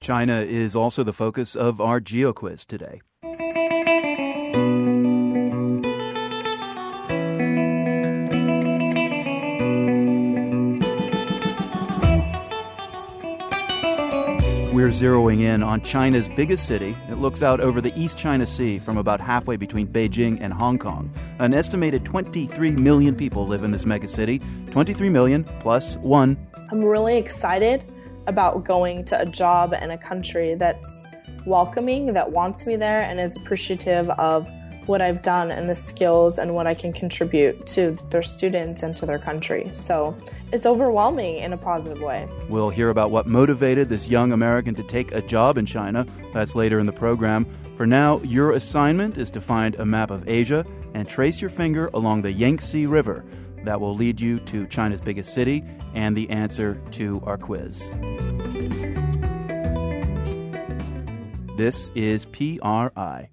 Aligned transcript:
China 0.00 0.40
is 0.40 0.74
also 0.74 1.04
the 1.04 1.12
focus 1.12 1.54
of 1.54 1.78
our 1.78 2.00
GeoQuiz 2.00 2.64
today. 2.64 3.02
We're 14.72 14.88
zeroing 14.88 15.42
in 15.42 15.62
on 15.62 15.82
China's 15.82 16.30
biggest 16.30 16.64
city. 16.64 16.96
It 17.10 17.16
looks 17.16 17.42
out 17.42 17.60
over 17.60 17.82
the 17.82 17.92
East 17.94 18.16
China 18.16 18.46
Sea 18.46 18.78
from 18.78 18.96
about 18.96 19.20
halfway 19.20 19.56
between 19.56 19.86
Beijing 19.86 20.38
and 20.40 20.54
Hong 20.54 20.78
Kong. 20.78 21.12
An 21.40 21.52
estimated 21.52 22.06
23 22.06 22.70
million 22.70 23.14
people 23.14 23.46
live 23.46 23.62
in 23.64 23.70
this 23.70 23.84
megacity. 23.84 24.40
23 24.70 25.10
million 25.10 25.44
plus 25.60 25.98
one. 25.98 26.38
I'm 26.70 26.82
really 26.82 27.18
excited 27.18 27.84
about 28.30 28.64
going 28.64 29.04
to 29.06 29.20
a 29.20 29.26
job 29.26 29.74
in 29.74 29.90
a 29.90 29.98
country 29.98 30.54
that's 30.54 31.02
welcoming, 31.44 32.14
that 32.14 32.32
wants 32.32 32.64
me 32.64 32.76
there, 32.76 33.02
and 33.02 33.20
is 33.20 33.36
appreciative 33.36 34.08
of 34.10 34.48
what 34.86 35.02
I've 35.02 35.22
done 35.22 35.50
and 35.50 35.68
the 35.68 35.74
skills 35.74 36.38
and 36.38 36.54
what 36.54 36.66
I 36.66 36.74
can 36.74 36.92
contribute 36.92 37.66
to 37.68 37.96
their 38.10 38.22
students 38.22 38.82
and 38.82 38.96
to 38.96 39.06
their 39.06 39.18
country. 39.18 39.70
So 39.72 40.16
it's 40.52 40.66
overwhelming 40.66 41.36
in 41.36 41.52
a 41.52 41.58
positive 41.58 42.00
way. 42.00 42.28
We'll 42.48 42.70
hear 42.70 42.88
about 42.88 43.10
what 43.10 43.26
motivated 43.26 43.88
this 43.88 44.08
young 44.08 44.32
American 44.32 44.74
to 44.76 44.82
take 44.82 45.12
a 45.12 45.20
job 45.20 45.58
in 45.58 45.66
China. 45.66 46.06
That's 46.32 46.54
later 46.54 46.80
in 46.80 46.86
the 46.86 46.92
program. 46.92 47.46
For 47.76 47.86
now, 47.86 48.20
your 48.22 48.52
assignment 48.52 49.16
is 49.16 49.30
to 49.32 49.40
find 49.40 49.74
a 49.76 49.86
map 49.86 50.10
of 50.10 50.28
Asia 50.28 50.66
and 50.94 51.08
trace 51.08 51.40
your 51.40 51.50
finger 51.50 51.88
along 51.94 52.22
the 52.22 52.32
Yangtze 52.32 52.86
River. 52.86 53.24
That 53.64 53.80
will 53.80 53.94
lead 53.94 54.20
you 54.20 54.38
to 54.40 54.66
China's 54.66 55.00
biggest 55.00 55.34
city 55.34 55.64
and 55.94 56.16
the 56.16 56.28
answer 56.30 56.80
to 56.92 57.22
our 57.24 57.36
quiz. 57.36 57.90
This 61.56 61.90
is 61.94 62.24
PRI. 62.26 63.28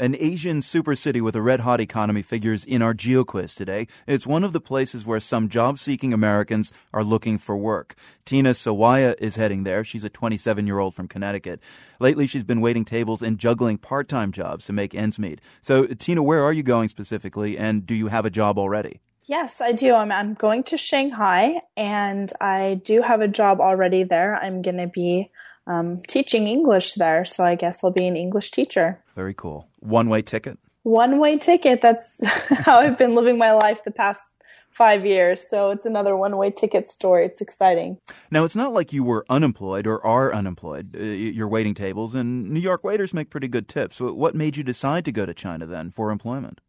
An 0.00 0.14
Asian 0.20 0.60
supercity 0.60 1.20
with 1.20 1.34
a 1.34 1.42
red 1.42 1.60
hot 1.60 1.80
economy 1.80 2.22
figures 2.22 2.64
in 2.64 2.82
our 2.82 2.94
GeoQuiz 2.94 3.56
today. 3.56 3.88
It's 4.06 4.28
one 4.28 4.44
of 4.44 4.52
the 4.52 4.60
places 4.60 5.04
where 5.04 5.18
some 5.18 5.48
job 5.48 5.76
seeking 5.76 6.12
Americans 6.12 6.70
are 6.94 7.02
looking 7.02 7.36
for 7.36 7.56
work. 7.56 7.96
Tina 8.24 8.50
Sawaya 8.50 9.16
is 9.18 9.34
heading 9.34 9.64
there. 9.64 9.82
She's 9.82 10.04
a 10.04 10.08
27 10.08 10.68
year 10.68 10.78
old 10.78 10.94
from 10.94 11.08
Connecticut. 11.08 11.58
Lately, 11.98 12.28
she's 12.28 12.44
been 12.44 12.60
waiting 12.60 12.84
tables 12.84 13.22
and 13.22 13.38
juggling 13.38 13.76
part 13.76 14.08
time 14.08 14.30
jobs 14.30 14.66
to 14.66 14.72
make 14.72 14.94
ends 14.94 15.18
meet. 15.18 15.40
So, 15.62 15.86
Tina, 15.86 16.22
where 16.22 16.44
are 16.44 16.52
you 16.52 16.62
going 16.62 16.88
specifically, 16.88 17.58
and 17.58 17.84
do 17.84 17.96
you 17.96 18.06
have 18.06 18.24
a 18.24 18.30
job 18.30 18.56
already? 18.56 19.00
Yes, 19.28 19.60
I 19.60 19.72
do. 19.72 19.94
I'm, 19.94 20.12
I'm 20.12 20.34
going 20.34 20.62
to 20.64 20.78
Shanghai 20.78 21.60
and 21.76 22.32
I 22.40 22.80
do 22.82 23.02
have 23.02 23.20
a 23.20 23.28
job 23.28 23.60
already 23.60 24.02
there. 24.04 24.36
I'm 24.36 24.62
going 24.62 24.78
to 24.78 24.86
be 24.86 25.30
um, 25.68 26.00
teaching 26.08 26.48
English 26.48 26.94
there. 26.94 27.24
So 27.24 27.44
I 27.44 27.54
guess 27.54 27.84
I'll 27.84 27.92
be 27.92 28.06
an 28.06 28.16
English 28.16 28.50
teacher. 28.50 29.00
Very 29.14 29.34
cool. 29.34 29.68
One 29.80 30.08
way 30.08 30.22
ticket? 30.22 30.58
One 30.82 31.18
way 31.18 31.38
ticket. 31.38 31.82
That's 31.82 32.18
how 32.24 32.78
I've 32.78 32.98
been 32.98 33.14
living 33.14 33.38
my 33.38 33.52
life 33.52 33.84
the 33.84 33.90
past 33.90 34.22
five 34.70 35.04
years. 35.04 35.44
So 35.48 35.70
it's 35.70 35.84
another 35.84 36.16
one 36.16 36.36
way 36.36 36.50
ticket 36.50 36.88
story. 36.88 37.26
It's 37.26 37.40
exciting. 37.40 37.98
Now, 38.30 38.44
it's 38.44 38.56
not 38.56 38.72
like 38.72 38.92
you 38.92 39.04
were 39.04 39.26
unemployed 39.28 39.86
or 39.86 40.04
are 40.06 40.32
unemployed. 40.32 40.96
Uh, 40.96 41.02
you're 41.02 41.48
waiting 41.48 41.74
tables, 41.74 42.14
and 42.14 42.50
New 42.50 42.60
York 42.60 42.84
waiters 42.84 43.12
make 43.12 43.28
pretty 43.28 43.48
good 43.48 43.68
tips. 43.68 44.00
What 44.00 44.34
made 44.34 44.56
you 44.56 44.62
decide 44.62 45.04
to 45.04 45.12
go 45.12 45.26
to 45.26 45.34
China 45.34 45.66
then 45.66 45.90
for 45.90 46.10
employment? 46.10 46.60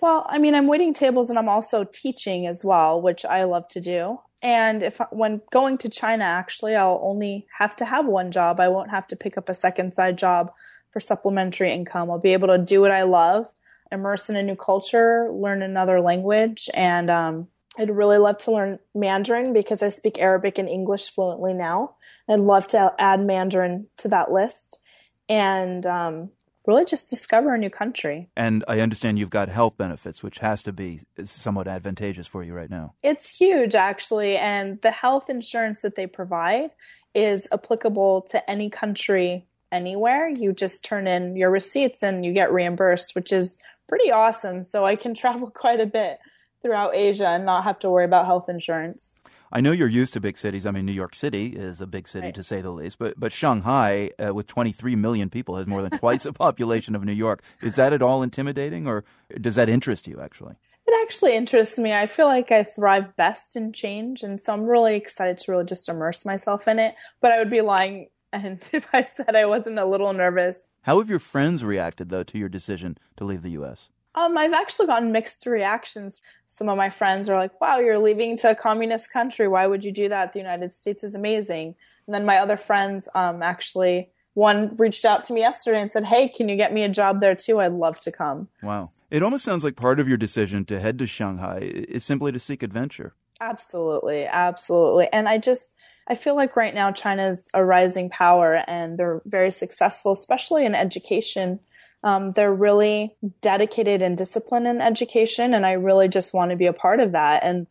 Well, 0.00 0.26
I 0.28 0.38
mean, 0.38 0.54
I'm 0.54 0.66
waiting 0.66 0.92
tables 0.92 1.30
and 1.30 1.38
I'm 1.38 1.48
also 1.48 1.84
teaching 1.84 2.46
as 2.46 2.64
well, 2.64 3.00
which 3.00 3.24
I 3.24 3.44
love 3.44 3.66
to 3.68 3.80
do. 3.80 4.20
And 4.44 4.82
if 4.82 5.00
when 5.10 5.40
going 5.50 5.78
to 5.78 5.88
China, 5.88 6.24
actually, 6.24 6.76
I'll 6.76 7.00
only 7.02 7.46
have 7.58 7.74
to 7.76 7.86
have 7.86 8.04
one 8.04 8.30
job. 8.30 8.60
I 8.60 8.68
won't 8.68 8.90
have 8.90 9.06
to 9.08 9.16
pick 9.16 9.38
up 9.38 9.48
a 9.48 9.54
second 9.54 9.94
side 9.94 10.18
job 10.18 10.52
for 10.92 11.00
supplementary 11.00 11.72
income. 11.72 12.10
I'll 12.10 12.18
be 12.18 12.34
able 12.34 12.48
to 12.48 12.58
do 12.58 12.82
what 12.82 12.90
I 12.90 13.04
love, 13.04 13.52
immerse 13.90 14.28
in 14.28 14.36
a 14.36 14.42
new 14.42 14.54
culture, 14.54 15.30
learn 15.32 15.62
another 15.62 15.98
language, 16.02 16.68
and 16.74 17.10
um, 17.10 17.48
I'd 17.78 17.90
really 17.90 18.18
love 18.18 18.36
to 18.38 18.52
learn 18.52 18.78
Mandarin 18.94 19.54
because 19.54 19.82
I 19.82 19.88
speak 19.88 20.18
Arabic 20.18 20.58
and 20.58 20.68
English 20.68 21.10
fluently 21.10 21.54
now. 21.54 21.96
I'd 22.28 22.38
love 22.38 22.66
to 22.68 22.92
add 22.98 23.24
Mandarin 23.24 23.86
to 23.98 24.08
that 24.08 24.30
list. 24.30 24.78
And 25.26 25.86
um, 25.86 26.30
really 26.66 26.84
just 26.84 27.10
discover 27.10 27.54
a 27.54 27.58
new 27.58 27.70
country. 27.70 28.28
And 28.36 28.64
I 28.66 28.80
understand 28.80 29.18
you've 29.18 29.30
got 29.30 29.48
health 29.48 29.76
benefits, 29.76 30.22
which 30.22 30.38
has 30.38 30.62
to 30.64 30.72
be 30.72 31.00
somewhat 31.24 31.68
advantageous 31.68 32.26
for 32.26 32.42
you 32.42 32.54
right 32.54 32.70
now. 32.70 32.94
It's 33.02 33.28
huge, 33.28 33.74
actually. 33.74 34.36
And 34.36 34.80
the 34.82 34.90
health 34.90 35.28
insurance 35.28 35.80
that 35.80 35.96
they 35.96 36.06
provide 36.06 36.70
is 37.14 37.46
applicable 37.52 38.22
to 38.30 38.50
any 38.50 38.70
country 38.70 39.46
anywhere. 39.70 40.28
You 40.28 40.52
just 40.52 40.84
turn 40.84 41.06
in 41.06 41.36
your 41.36 41.50
receipts 41.50 42.02
and 42.02 42.24
you 42.24 42.32
get 42.32 42.52
reimbursed, 42.52 43.14
which 43.14 43.32
is 43.32 43.58
pretty 43.88 44.10
awesome. 44.10 44.62
So 44.62 44.84
I 44.84 44.96
can 44.96 45.14
travel 45.22 45.50
quite 45.50 45.80
a 45.80 45.86
bit 45.86 46.18
throughout 46.62 46.94
Asia 46.94 47.28
and 47.28 47.44
not 47.44 47.64
have 47.64 47.78
to 47.80 47.90
worry 47.90 48.06
about 48.06 48.24
health 48.24 48.48
insurance. 48.48 49.14
I 49.56 49.60
know 49.60 49.70
you're 49.70 49.88
used 49.88 50.12
to 50.14 50.20
big 50.20 50.36
cities. 50.36 50.66
I 50.66 50.72
mean, 50.72 50.84
New 50.84 50.92
York 50.92 51.14
City 51.14 51.54
is 51.56 51.80
a 51.80 51.86
big 51.86 52.08
city 52.08 52.26
right. 52.26 52.34
to 52.34 52.42
say 52.42 52.60
the 52.60 52.72
least, 52.72 52.98
but 52.98 53.18
but 53.18 53.32
Shanghai, 53.32 54.10
uh, 54.18 54.34
with 54.34 54.48
23 54.48 54.96
million 54.96 55.30
people, 55.30 55.56
has 55.56 55.66
more 55.68 55.80
than 55.80 55.96
twice 55.96 56.24
the 56.24 56.32
population 56.46 56.96
of 56.96 57.04
New 57.04 57.12
York. 57.12 57.40
Is 57.62 57.76
that 57.76 57.92
at 57.92 58.02
all 58.02 58.24
intimidating, 58.24 58.88
or 58.88 59.04
does 59.40 59.54
that 59.54 59.68
interest 59.68 60.08
you 60.08 60.20
actually? 60.20 60.56
It 60.86 60.94
actually 61.06 61.36
interests 61.36 61.78
me. 61.78 61.94
I 61.94 62.06
feel 62.06 62.26
like 62.26 62.50
I 62.50 62.64
thrive 62.64 63.16
best 63.16 63.54
in 63.54 63.72
change, 63.72 64.24
and 64.24 64.40
so 64.40 64.52
I'm 64.52 64.64
really 64.64 64.96
excited 64.96 65.38
to 65.38 65.52
really 65.52 65.64
just 65.64 65.88
immerse 65.88 66.24
myself 66.24 66.66
in 66.66 66.80
it. 66.80 66.96
But 67.20 67.30
I 67.30 67.38
would 67.38 67.50
be 67.50 67.60
lying 67.60 68.08
and 68.34 68.68
if 68.72 68.88
I 68.92 69.06
said 69.16 69.36
I 69.36 69.46
wasn't 69.46 69.78
a 69.78 69.86
little 69.86 70.12
nervous. 70.12 70.58
How 70.82 70.98
have 70.98 71.08
your 71.08 71.20
friends 71.20 71.64
reacted 71.64 72.08
though 72.08 72.24
to 72.24 72.38
your 72.38 72.48
decision 72.48 72.98
to 73.16 73.24
leave 73.24 73.42
the 73.42 73.52
U.S.? 73.52 73.90
Um, 74.14 74.38
I've 74.38 74.52
actually 74.52 74.86
gotten 74.86 75.12
mixed 75.12 75.46
reactions. 75.46 76.20
Some 76.48 76.68
of 76.68 76.76
my 76.76 76.90
friends 76.90 77.28
are 77.28 77.36
like, 77.36 77.60
wow, 77.60 77.78
you're 77.78 77.98
leaving 77.98 78.36
to 78.38 78.50
a 78.50 78.54
communist 78.54 79.12
country. 79.12 79.48
Why 79.48 79.66
would 79.66 79.84
you 79.84 79.92
do 79.92 80.08
that? 80.08 80.32
The 80.32 80.38
United 80.38 80.72
States 80.72 81.02
is 81.02 81.14
amazing. 81.14 81.74
And 82.06 82.14
then 82.14 82.24
my 82.24 82.38
other 82.38 82.56
friends, 82.56 83.08
um, 83.14 83.42
actually, 83.42 84.10
one 84.34 84.74
reached 84.78 85.04
out 85.04 85.24
to 85.24 85.32
me 85.32 85.40
yesterday 85.40 85.80
and 85.80 85.90
said, 85.90 86.04
Hey, 86.04 86.28
can 86.28 86.48
you 86.48 86.56
get 86.56 86.72
me 86.72 86.82
a 86.82 86.88
job 86.88 87.20
there 87.20 87.34
too? 87.34 87.60
I'd 87.60 87.72
love 87.72 87.98
to 88.00 88.12
come. 88.12 88.48
Wow. 88.62 88.84
It 89.10 89.22
almost 89.22 89.44
sounds 89.44 89.64
like 89.64 89.76
part 89.76 90.00
of 90.00 90.08
your 90.08 90.16
decision 90.16 90.64
to 90.66 90.80
head 90.80 90.98
to 90.98 91.06
Shanghai 91.06 91.58
is 91.62 92.04
simply 92.04 92.32
to 92.32 92.38
seek 92.38 92.62
adventure. 92.62 93.14
Absolutely. 93.40 94.26
Absolutely. 94.26 95.08
And 95.12 95.28
I 95.28 95.38
just, 95.38 95.72
I 96.08 96.14
feel 96.14 96.36
like 96.36 96.56
right 96.56 96.74
now 96.74 96.92
China's 96.92 97.48
a 97.54 97.64
rising 97.64 98.10
power 98.10 98.62
and 98.66 98.98
they're 98.98 99.22
very 99.24 99.50
successful, 99.50 100.12
especially 100.12 100.66
in 100.66 100.74
education. 100.74 101.60
Um, 102.04 102.32
they're 102.32 102.54
really 102.54 103.16
dedicated 103.40 104.02
and 104.02 104.16
disciplined 104.16 104.66
in 104.66 104.80
education, 104.80 105.54
and 105.54 105.64
I 105.64 105.72
really 105.72 106.06
just 106.06 106.34
want 106.34 106.50
to 106.50 106.56
be 106.56 106.66
a 106.66 106.72
part 106.72 107.00
of 107.00 107.12
that 107.12 107.42
and 107.42 107.66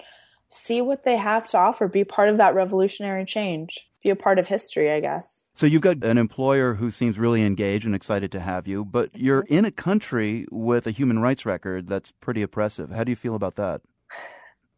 see 0.47 0.81
what 0.81 1.03
they 1.03 1.17
have 1.17 1.47
to 1.47 1.57
offer, 1.57 1.87
be 1.87 2.03
part 2.03 2.29
of 2.29 2.37
that 2.37 2.55
revolutionary 2.55 3.25
change, 3.25 3.87
be 4.03 4.09
a 4.09 4.15
part 4.15 4.39
of 4.39 4.47
history, 4.47 4.91
I 4.91 4.99
guess. 4.99 5.45
So 5.53 5.65
you've 5.65 5.83
got 5.83 6.03
an 6.03 6.17
employer 6.17 6.73
who 6.73 6.91
seems 6.91 7.19
really 7.19 7.43
engaged 7.43 7.85
and 7.85 7.95
excited 7.95 8.31
to 8.33 8.39
have 8.39 8.67
you, 8.67 8.83
but 8.83 9.09
you're 9.15 9.45
in 9.49 9.65
a 9.65 9.71
country 9.71 10.47
with 10.51 10.87
a 10.87 10.91
human 10.91 11.19
rights 11.19 11.45
record 11.45 11.87
that's 11.87 12.11
pretty 12.11 12.41
oppressive. 12.41 12.91
How 12.91 13.03
do 13.03 13.11
you 13.11 13.15
feel 13.15 13.35
about 13.35 13.55
that? 13.55 13.81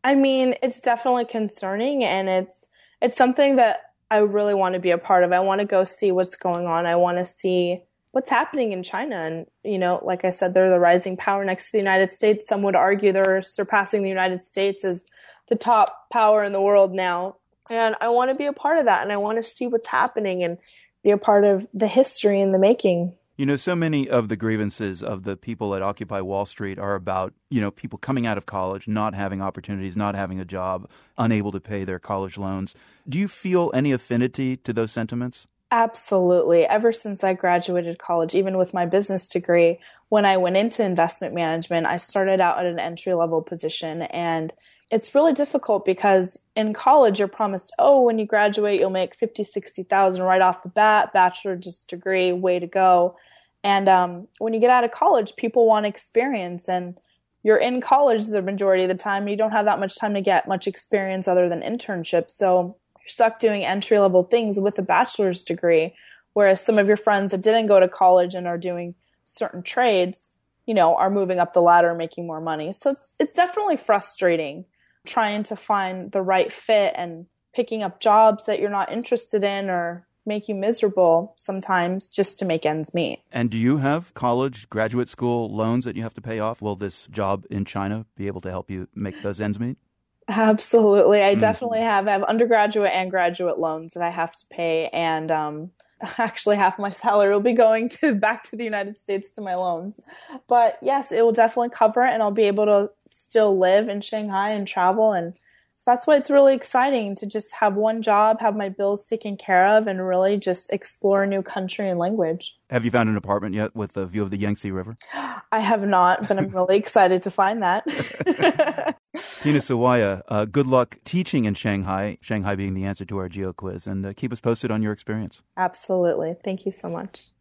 I 0.04 0.16
mean, 0.16 0.56
it's 0.62 0.82
definitely 0.82 1.26
concerning 1.26 2.04
and 2.04 2.30
it's 2.30 2.68
it's 3.02 3.18
something 3.18 3.56
that 3.56 3.94
I 4.12 4.18
really 4.18 4.54
want 4.54 4.74
to 4.74 4.80
be 4.80 4.92
a 4.92 4.98
part 4.98 5.24
of. 5.24 5.32
I 5.32 5.40
want 5.40 5.62
to 5.62 5.66
go 5.66 5.84
see 5.84 6.12
what's 6.12 6.36
going 6.36 6.68
on. 6.68 6.86
I 6.86 6.96
want 6.96 7.18
to 7.18 7.26
see 7.26 7.82
what's 8.16 8.30
happening 8.30 8.72
in 8.72 8.82
China. 8.82 9.18
And, 9.18 9.46
you 9.62 9.78
know, 9.78 10.00
like 10.02 10.24
I 10.24 10.30
said, 10.30 10.54
they're 10.54 10.70
the 10.70 10.80
rising 10.80 11.18
power 11.18 11.44
next 11.44 11.66
to 11.66 11.72
the 11.74 11.80
United 11.80 12.10
States. 12.10 12.48
Some 12.48 12.62
would 12.62 12.74
argue 12.74 13.12
they're 13.12 13.42
surpassing 13.42 14.04
the 14.04 14.10
United 14.10 14.42
States 14.42 14.86
as 14.86 15.06
the 15.50 15.58
top 15.58 16.08
power 16.14 16.42
in 16.46 16.54
the 16.54 16.62
world 16.62 16.94
now. 16.94 17.36
And 17.70 17.94
I 18.00 18.08
want 18.08 18.32
to 18.32 18.36
be 18.36 18.46
a 18.46 18.54
part 18.54 18.78
of 18.78 18.86
that. 18.86 19.04
And 19.04 19.12
I 19.12 19.18
want 19.18 19.44
to 19.44 19.44
see 19.44 19.68
what's 19.68 19.90
happening 19.90 20.44
and 20.44 20.58
be 21.04 21.12
a 21.12 21.18
part 21.18 21.44
of 21.44 21.68
the 21.74 21.88
history 21.88 22.40
in 22.40 22.54
the 22.54 22.58
making. 22.58 23.18
You 23.36 23.46
know, 23.46 23.58
so 23.58 23.76
many 23.76 24.08
of 24.08 24.30
the 24.30 24.38
grievances 24.38 25.04
of 25.04 25.24
the 25.24 25.36
people 25.36 25.76
at 25.76 25.82
Occupy 25.82 26.22
Wall 26.22 26.46
Street 26.46 26.80
are 26.80 26.96
about, 26.96 27.34
you 27.50 27.60
know, 27.60 27.70
people 27.70 28.00
coming 28.00 28.26
out 28.26 28.38
of 28.38 28.46
college, 28.46 28.88
not 28.88 29.14
having 29.14 29.42
opportunities, 29.42 29.98
not 29.98 30.16
having 30.16 30.40
a 30.40 30.46
job, 30.46 30.90
unable 31.18 31.52
to 31.52 31.60
pay 31.60 31.84
their 31.84 32.00
college 32.00 32.38
loans. 32.38 32.76
Do 33.10 33.20
you 33.20 33.28
feel 33.28 33.72
any 33.74 33.92
affinity 33.92 34.56
to 34.56 34.72
those 34.72 34.94
sentiments? 34.94 35.48
Absolutely. 35.72 36.66
Ever 36.66 36.94
since 36.94 37.24
I 37.24 37.34
graduated 37.34 37.98
college, 37.98 38.36
even 38.36 38.58
with 38.58 38.74
my 38.74 38.86
business 38.86 39.30
degree, 39.30 39.80
when 40.10 40.26
I 40.26 40.38
went 40.38 40.58
into 40.58 40.84
investment 40.84 41.34
management, 41.34 41.88
I 41.88 41.98
started 41.98 42.40
out 42.40 42.60
at 42.60 42.66
an 42.66 42.80
entry 42.80 43.14
level 43.14 43.42
position 43.42 44.04
and 44.04 44.54
it's 44.92 45.16
really 45.16 45.34
difficult 45.34 45.84
because 45.84 46.38
in 46.56 46.74
college 46.74 47.18
you're 47.18 47.28
promised, 47.28 47.74
oh, 47.80 48.02
when 48.02 48.20
you 48.20 48.26
graduate 48.26 48.80
you'll 48.80 48.92
make 48.92 49.16
50, 49.16 49.44
60,000 49.44 50.24
right 50.24 50.42
off 50.42 50.62
the 50.62 50.70
bat, 50.70 51.12
bachelor's 51.12 51.84
degree, 51.88 52.32
way 52.32 52.60
to 52.60 52.68
go. 52.68 53.18
And 53.64 53.90
um, 53.90 54.28
when 54.38 54.54
you 54.54 54.60
get 54.60 54.70
out 54.70 54.84
of 54.84 54.92
college, 54.92 55.36
people 55.36 55.66
want 55.66 55.88
experience 55.88 56.70
and 56.70 56.96
you're 57.42 57.58
in 57.58 57.82
college 57.82 58.28
the 58.28 58.44
majority 58.44 58.84
of 58.84 58.90
the 58.90 58.96
time. 58.96 59.28
You 59.28 59.36
don't 59.36 59.52
have 59.52 59.66
that 59.66 59.80
much 59.80 60.00
time 60.00 60.14
to 60.14 60.22
get 60.22 60.48
much 60.48 60.68
experience 60.68 61.28
other 61.28 61.50
than 61.50 61.62
internships. 61.62 62.32
So 62.32 62.78
you're 63.06 63.12
stuck 63.12 63.40
doing 63.40 63.64
entry 63.64 64.00
level 64.00 64.24
things 64.24 64.60
with 64.60 64.80
a 64.80 64.82
bachelor's 64.82 65.44
degree. 65.44 65.94
Whereas 66.34 66.60
some 66.60 66.80
of 66.80 66.88
your 66.88 66.98
friends 66.98 67.32
that 67.32 67.42
didn't 67.42 67.68
go 67.68 67.80
to 67.80 67.88
college 67.88 68.34
and 68.34 68.48
are 68.48 68.58
doing 68.58 68.96
certain 69.26 69.62
trades, 69.62 70.32
you 70.66 70.74
know, 70.74 70.96
are 70.96 71.10
moving 71.10 71.40
up 71.40 71.54
the 71.54 71.62
ladder 71.62 71.94
making 71.94 72.28
more 72.28 72.42
money. 72.42 72.74
So 72.74 72.90
it's 72.90 73.14
it's 73.20 73.36
definitely 73.36 73.78
frustrating 73.78 74.66
trying 75.06 75.44
to 75.44 75.56
find 75.56 76.12
the 76.12 76.22
right 76.22 76.52
fit 76.52 76.94
and 76.98 77.28
picking 77.54 77.84
up 77.84 78.00
jobs 78.00 78.48
that 78.48 78.60
you're 78.60 78.70
not 78.72 78.92
interested 78.92 79.44
in 79.44 79.70
or 79.70 80.08
make 80.26 80.50
you 80.50 80.56
miserable 80.56 81.36
sometimes 81.38 82.10
just 82.10 82.40
to 82.40 82.46
make 82.46 82.66
ends 82.66 82.94
meet. 82.94 83.22
And 83.32 83.50
do 83.52 83.58
you 83.58 83.78
have 83.78 84.14
college, 84.16 84.68
graduate 84.70 85.08
school 85.08 85.56
loans 85.56 85.86
that 85.86 85.96
you 85.96 86.02
have 86.02 86.16
to 86.16 86.22
pay 86.22 86.40
off? 86.40 86.62
Will 86.62 86.76
this 86.76 87.06
job 87.08 87.46
in 87.52 87.64
China 87.64 88.08
be 88.16 88.26
able 88.26 88.42
to 88.42 88.50
help 88.50 88.72
you 88.72 88.88
make 88.96 89.22
those 89.22 89.40
ends 89.40 89.60
meet? 89.60 89.78
Absolutely. 90.28 91.22
I 91.22 91.32
mm-hmm. 91.32 91.40
definitely 91.40 91.82
have. 91.82 92.08
I 92.08 92.12
have 92.14 92.24
undergraduate 92.24 92.92
and 92.94 93.12
graduate 93.12 93.60
loans 93.60 93.94
that 93.94 94.04
I 94.04 94.10
have 94.10 94.36
to 94.36 94.46
pay. 94.50 94.90
And 94.92 95.32
um, 95.32 95.72
actually, 96.18 96.58
half 96.58 96.80
my 96.80 96.92
salary 96.92 97.34
will 97.34 97.42
be 97.42 97.54
going 97.54 97.90
to 97.90 98.16
back 98.16 98.44
to 98.50 98.56
the 98.56 98.64
United 98.64 98.98
States 98.98 99.32
to 99.34 99.42
my 99.42 99.56
loans. 99.56 100.00
But 100.48 100.78
yes, 100.82 101.12
it 101.12 101.22
will 101.22 101.32
definitely 101.32 101.70
cover 101.70 102.04
it, 102.06 102.14
and 102.14 102.24
I'll 102.24 102.32
be 102.32 102.44
able 102.44 102.66
to 102.66 102.90
still 103.12 103.58
live 103.58 103.88
in 103.88 104.02
Shanghai 104.02 104.50
and 104.50 104.68
travel 104.68 105.14
and 105.14 105.34
so 105.78 105.84
that's 105.88 106.08
why 106.08 106.16
it's 106.16 106.30
really 106.30 106.56
exciting 106.56 107.16
to 107.16 107.26
just 107.26 107.54
have 107.60 107.76
one 107.76 108.02
job, 108.02 108.40
have 108.40 108.56
my 108.56 108.70
bills 108.70 109.06
taken 109.06 109.36
care 109.36 109.76
of, 109.76 109.88
and 109.88 110.08
really 110.08 110.38
just 110.38 110.72
explore 110.72 111.24
a 111.24 111.28
new 111.28 111.42
country 111.42 111.90
and 111.90 112.00
language. 112.00 112.58
Have 112.70 112.86
you 112.86 112.92
found 112.92 113.10
an 113.10 113.18
apartment 113.18 113.56
yet 113.56 113.76
with 113.76 113.98
a 113.98 114.06
view 114.06 114.24
of 114.24 114.32
the 114.32 114.38
Yangtze 114.38 114.72
River? 114.72 114.96
I 115.52 115.60
have 115.60 115.86
not, 115.86 116.30
but 116.30 116.38
I'm 116.38 116.48
really 116.48 116.78
excited 116.78 117.24
to 117.24 117.32
find 117.32 117.62
that. 117.62 118.98
Tina 119.46 119.60
Sawaya, 119.60 120.24
uh, 120.28 120.46
good 120.46 120.66
luck 120.66 120.98
teaching 121.06 121.46
in 121.46 121.54
Shanghai, 121.54 122.18
Shanghai 122.20 122.56
being 122.56 122.74
the 122.74 122.84
answer 122.84 123.06
to 123.06 123.20
our 123.20 123.30
geo 123.30 123.54
quiz, 123.54 123.86
and 123.86 124.04
uh, 124.04 124.12
keep 124.12 124.34
us 124.34 124.40
posted 124.40 124.72
on 124.72 124.82
your 124.82 124.92
experience. 124.92 125.44
Absolutely. 125.56 126.36
Thank 126.44 126.66
you 126.66 126.72
so 126.72 126.90
much. 126.90 127.28